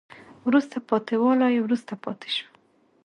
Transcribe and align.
وروسته 0.47 0.77
پاتې 0.89 1.15
والی 1.21 1.55
وروسته 1.65 1.93
پاتې 2.03 2.29
شوه 2.35 2.49